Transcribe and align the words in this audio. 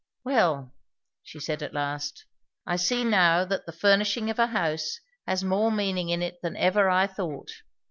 "Well!" 0.25 0.73
she 1.21 1.39
said 1.39 1.61
at 1.61 1.75
last, 1.75 2.25
"I 2.65 2.75
see 2.75 3.03
now 3.03 3.45
that 3.45 3.67
the 3.67 3.71
furnishing 3.71 4.31
of 4.31 4.39
a 4.39 4.47
house 4.47 4.99
has 5.27 5.43
more 5.43 5.71
meaning 5.71 6.09
in 6.09 6.23
it 6.23 6.41
than 6.41 6.57
ever 6.57 6.89
I 6.89 7.05
thought." 7.05 7.51